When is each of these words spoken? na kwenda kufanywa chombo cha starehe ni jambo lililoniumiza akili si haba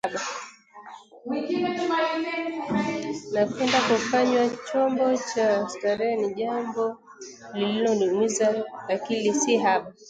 na 3.33 3.43
kwenda 3.49 3.79
kufanywa 3.87 4.43
chombo 4.67 5.05
cha 5.29 5.47
starehe 5.73 6.15
ni 6.21 6.29
jambo 6.33 6.83
lililoniumiza 7.57 8.47
akili 8.95 9.33
si 9.35 9.57
haba 9.63 9.91